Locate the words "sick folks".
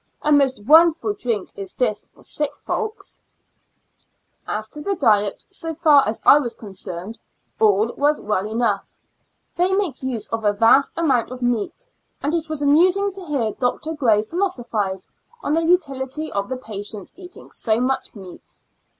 2.23-3.21